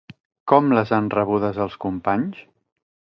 Com 0.51 0.71
les 0.77 0.93
han 0.97 1.11
rebudes 1.15 1.59
els 1.67 1.77
companys? 1.87 2.41